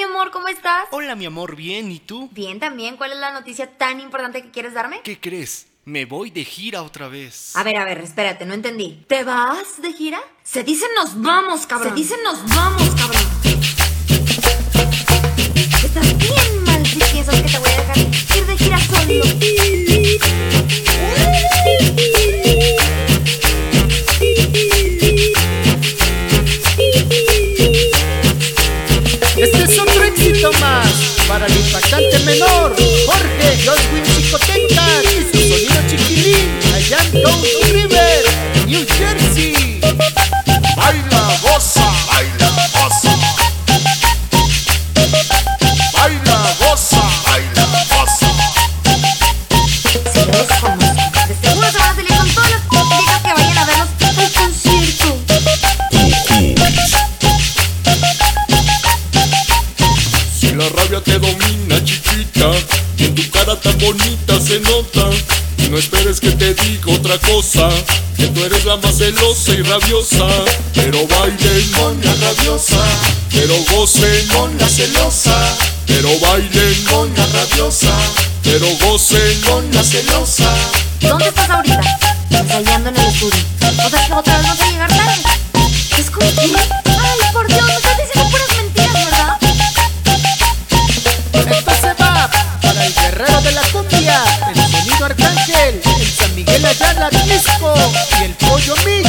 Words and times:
mi 0.00 0.04
amor, 0.04 0.30
¿cómo 0.30 0.48
estás? 0.48 0.88
Hola, 0.92 1.14
mi 1.14 1.26
amor, 1.26 1.56
bien, 1.56 1.92
¿y 1.92 1.98
tú? 1.98 2.30
Bien 2.32 2.58
también. 2.58 2.96
¿Cuál 2.96 3.12
es 3.12 3.18
la 3.18 3.32
noticia 3.32 3.76
tan 3.76 4.00
importante 4.00 4.40
que 4.40 4.50
quieres 4.50 4.72
darme? 4.72 5.02
¿Qué 5.04 5.20
crees? 5.20 5.66
Me 5.84 6.06
voy 6.06 6.30
de 6.30 6.42
gira 6.42 6.82
otra 6.82 7.08
vez. 7.08 7.54
A 7.54 7.62
ver, 7.62 7.76
a 7.76 7.84
ver, 7.84 7.98
espérate, 7.98 8.46
no 8.46 8.54
entendí. 8.54 9.04
¿Te 9.06 9.24
vas 9.24 9.82
de 9.82 9.92
gira? 9.92 10.18
Se 10.42 10.64
dice 10.64 10.86
nos 10.96 11.20
vamos, 11.20 11.66
cabrón. 11.66 11.90
Se 11.90 11.94
dice 11.96 12.14
nos 12.24 12.42
vamos, 12.48 12.94
cabrón. 12.94 13.22
Estás 15.84 16.16
bien 16.16 16.49
menor, 32.30 32.74
Jorge 33.06 33.56
Joswin 33.64 34.09
tan 63.56 63.78
bonita 63.78 64.40
se 64.40 64.60
nota. 64.60 65.08
Y 65.58 65.68
no 65.68 65.78
esperes 65.78 66.20
que 66.20 66.30
te 66.32 66.54
diga 66.54 66.92
otra 66.92 67.18
cosa, 67.18 67.68
que 68.16 68.26
tú 68.28 68.44
eres 68.44 68.64
la 68.64 68.76
más 68.76 68.96
celosa 68.96 69.52
y 69.52 69.62
rabiosa. 69.62 70.26
Pero 70.74 71.06
bailen 71.06 71.72
con 71.72 72.00
la 72.04 72.14
rabiosa, 72.14 72.82
pero 73.30 73.54
gocen 73.72 74.26
con 74.28 74.56
la 74.58 74.68
celosa. 74.68 75.36
Pero 75.86 76.08
bailen 76.20 76.84
con 76.84 77.12
la 77.14 77.26
rabiosa, 77.26 77.92
pero 78.42 78.66
gocen 78.80 79.40
con 79.42 79.70
la 79.72 79.82
celosa. 79.82 80.54
¿Dónde 81.00 81.28
estás 81.28 81.50
ahorita? 81.50 81.80
Ensayando 82.30 82.88
en 82.90 82.96
el 82.96 83.06
estudio. 83.06 83.44
O 83.60 83.90
sea 83.90 84.06
que 84.06 84.12
otra 84.12 84.38
vez 84.38 84.46
vas 84.48 84.60
a 84.60 84.70
llegar 84.70 84.88
tarde. 84.88 85.22
¿Es? 85.98 86.10
Ay, 86.86 87.18
por 87.32 87.46
Dios, 87.48 87.89
Disco 96.80 97.74
y 98.20 98.24
el 98.24 98.34
Pollo 98.34 98.74
Mix 98.86 99.08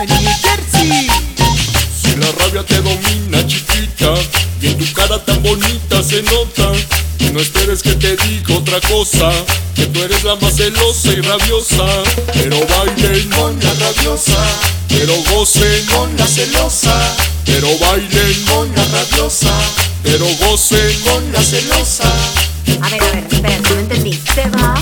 en 0.00 0.08
New 0.08 0.32
Jersey. 0.42 1.08
Si 2.02 2.16
la 2.16 2.26
rabia 2.32 2.64
te 2.64 2.80
domina, 2.80 3.46
chiquita, 3.46 4.14
y 4.60 4.68
en 4.68 4.78
tu 4.78 4.92
cara 4.94 5.22
tan 5.24 5.42
bonita 5.42 6.02
se 6.02 6.22
nota, 6.22 6.72
y 7.18 7.24
no 7.30 7.40
esperes 7.40 7.82
que 7.82 7.92
te 7.92 8.16
diga 8.16 8.54
otra 8.56 8.80
cosa, 8.80 9.30
que 9.74 9.86
tú 9.86 10.02
eres 10.02 10.24
la 10.24 10.36
más 10.36 10.56
celosa 10.56 11.08
y 11.12 11.20
rabiosa. 11.20 11.84
Pero 12.32 12.56
bailen 12.66 13.28
con 13.30 13.60
la 13.60 13.74
rabiosa, 13.74 14.38
pero 14.88 15.14
gocen 15.30 15.86
con 15.86 16.16
la 16.16 16.26
celosa. 16.26 16.94
Pero 17.44 17.68
bailen 17.80 18.44
con 18.46 18.74
la 18.74 18.84
rabiosa, 18.84 19.52
pero 20.02 20.24
gocen 20.40 21.00
con 21.00 21.32
la 21.32 21.42
celosa. 21.42 22.10
A 22.80 22.88
ver, 22.88 23.02
a 23.02 23.12
ver, 23.12 23.26
espérate, 23.30 23.74
no 23.74 23.80
entendí. 23.80 24.12
¿Te 24.34 24.48
vas 24.50 24.80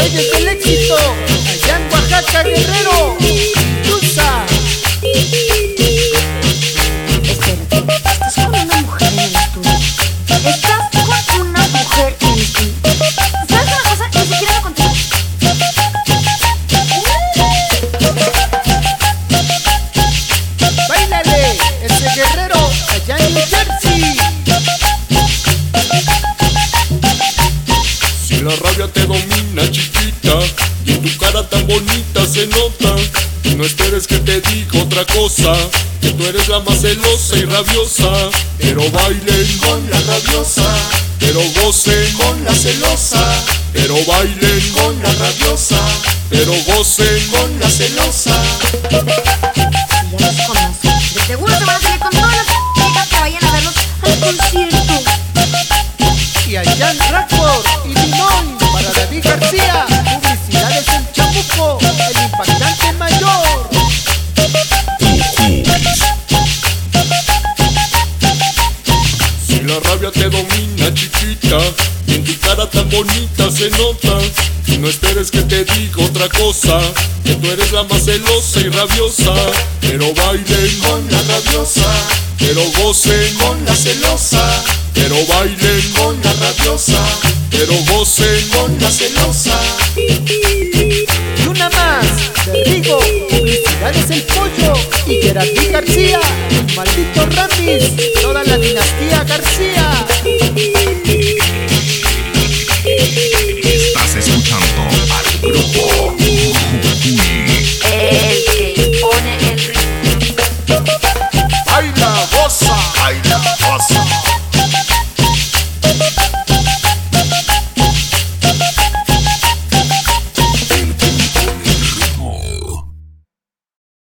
reyes 0.00 0.32
del 0.32 0.48
éxito, 0.48 0.96
allá 0.96 1.76
en 1.76 1.92
Oaxaca, 1.92 2.42
Guerrero, 2.42 3.18
Tusa. 3.84 4.46
Espérate, 7.22 7.76
estás 7.92 8.34
con 8.34 8.54
una 8.54 8.76
mujer 8.80 9.12
en 9.12 9.18
el 9.18 9.34
estudio. 9.36 9.74
Estás 10.48 10.84
con 11.26 11.40
una 11.48 11.66
mujer 11.68 12.16
en 12.20 12.28
el 12.28 12.40
estudio. 12.40 12.72
¿Sabes 13.48 13.68
una 13.68 13.82
cosa? 13.90 14.04
Ni 14.14 14.20
siquiera 14.26 14.54
lo 14.54 14.62
conté. 14.62 14.84
Bailale, 20.88 21.42
ese 21.82 22.06
guerrero, 22.16 22.60
allá 22.88 23.16
en 23.18 23.34
New 23.34 23.44
Jersey. 23.50 24.16
Si 28.26 28.34
la 28.42 28.56
rabia 28.56 28.88
te 28.92 29.00
domina, 29.06 29.29
cara 31.32 31.48
tan 31.48 31.66
bonita 31.66 32.26
se 32.26 32.46
nota, 32.48 32.94
y 33.44 33.54
no 33.54 33.64
esperes 33.64 34.06
que 34.06 34.18
te 34.18 34.40
diga 34.40 34.82
otra 34.82 35.04
cosa, 35.06 35.54
que 36.00 36.10
tú 36.10 36.24
eres 36.24 36.48
la 36.48 36.58
más 36.60 36.80
celosa 36.80 37.36
y 37.36 37.44
rabiosa. 37.44 38.10
Pero 38.58 38.90
bailen 38.90 39.58
con 39.58 39.90
la 39.90 40.00
rabiosa, 40.00 40.66
pero 41.18 41.40
gocen 41.62 42.12
con 42.14 42.44
la 42.44 42.54
celosa. 42.54 43.22
Pero 43.72 43.94
bailen 44.06 44.72
con 44.72 45.00
la 45.02 45.12
rabiosa, 45.12 45.80
pero 46.28 46.52
gocen 46.66 47.26
con 47.28 47.60
la 47.60 47.70
celosa. 47.70 48.42
De 51.14 51.26
seguro 51.26 51.52
en 70.90 72.24
tu 72.24 72.38
cara 72.40 72.68
tan 72.68 72.88
bonita 72.90 73.50
se 73.50 73.70
nota, 73.70 74.18
y 74.66 74.78
no 74.78 74.88
esperes 74.88 75.30
que 75.30 75.42
te 75.42 75.64
diga 75.64 76.04
otra 76.04 76.28
cosa, 76.28 76.80
que 77.24 77.34
tú 77.34 77.48
eres 77.48 77.70
la 77.72 77.84
más 77.84 78.04
celosa 78.04 78.60
y 78.60 78.68
rabiosa. 78.68 79.34
Pero 79.80 80.12
bailen 80.14 80.78
con 80.80 81.06
la 81.10 81.22
rabiosa, 81.22 81.86
pero 82.38 82.62
gocen 82.82 83.34
con 83.36 83.64
la 83.64 83.76
celosa. 83.76 84.64
Pero 84.94 85.14
bailen 85.26 85.92
con 85.92 86.20
la 86.22 86.32
rabiosa, 86.32 87.00
pero 87.50 87.72
gocen 87.88 88.48
con 88.48 88.78
la 88.80 88.90
celosa. 88.90 89.58
El 94.10 94.22
Pollo 94.22 94.72
y 95.06 95.22
Gerardi 95.22 95.66
García, 95.70 96.20
Maldito 96.74 97.26
Ramis, 97.26 97.94
toda 98.20 98.42
la 98.42 98.58
dinastía 98.58 99.22
García. 99.22 100.99